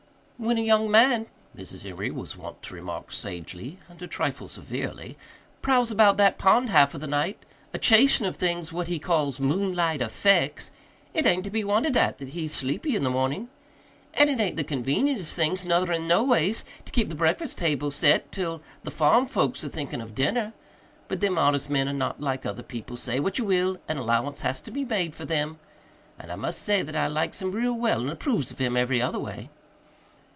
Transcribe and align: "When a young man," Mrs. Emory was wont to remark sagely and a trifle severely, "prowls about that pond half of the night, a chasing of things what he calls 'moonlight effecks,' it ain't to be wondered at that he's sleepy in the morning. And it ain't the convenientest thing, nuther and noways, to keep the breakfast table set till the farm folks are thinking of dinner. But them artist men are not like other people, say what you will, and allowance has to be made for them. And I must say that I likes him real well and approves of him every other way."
"When 0.41 0.57
a 0.57 0.61
young 0.61 0.89
man," 0.89 1.27
Mrs. 1.55 1.87
Emory 1.87 2.09
was 2.09 2.35
wont 2.35 2.63
to 2.63 2.73
remark 2.73 3.11
sagely 3.11 3.77
and 3.87 4.01
a 4.01 4.07
trifle 4.07 4.47
severely, 4.47 5.15
"prowls 5.61 5.91
about 5.91 6.17
that 6.17 6.39
pond 6.39 6.71
half 6.71 6.95
of 6.95 7.01
the 7.01 7.05
night, 7.05 7.37
a 7.75 7.77
chasing 7.77 8.25
of 8.25 8.37
things 8.37 8.73
what 8.73 8.87
he 8.87 8.97
calls 8.97 9.39
'moonlight 9.39 10.01
effecks,' 10.01 10.71
it 11.13 11.27
ain't 11.27 11.43
to 11.43 11.51
be 11.51 11.63
wondered 11.63 11.95
at 11.95 12.17
that 12.17 12.29
he's 12.29 12.53
sleepy 12.55 12.95
in 12.95 13.03
the 13.03 13.09
morning. 13.11 13.49
And 14.15 14.31
it 14.31 14.39
ain't 14.39 14.55
the 14.57 14.63
convenientest 14.63 15.35
thing, 15.35 15.59
nuther 15.63 15.91
and 15.91 16.07
noways, 16.07 16.63
to 16.85 16.91
keep 16.91 17.09
the 17.09 17.13
breakfast 17.13 17.59
table 17.59 17.91
set 17.91 18.31
till 18.31 18.63
the 18.83 18.89
farm 18.89 19.27
folks 19.27 19.63
are 19.63 19.69
thinking 19.69 20.01
of 20.01 20.15
dinner. 20.15 20.53
But 21.07 21.19
them 21.19 21.37
artist 21.37 21.69
men 21.69 21.87
are 21.87 21.93
not 21.93 22.19
like 22.19 22.47
other 22.47 22.63
people, 22.63 22.97
say 22.97 23.19
what 23.19 23.37
you 23.37 23.45
will, 23.45 23.77
and 23.87 23.99
allowance 23.99 24.41
has 24.41 24.59
to 24.61 24.71
be 24.71 24.85
made 24.85 25.13
for 25.13 25.23
them. 25.23 25.59
And 26.17 26.31
I 26.31 26.35
must 26.35 26.63
say 26.63 26.81
that 26.81 26.95
I 26.95 27.05
likes 27.05 27.43
him 27.43 27.51
real 27.51 27.73
well 27.75 28.01
and 28.01 28.09
approves 28.09 28.49
of 28.49 28.57
him 28.57 28.75
every 28.75 28.99
other 28.99 29.19
way." 29.19 29.51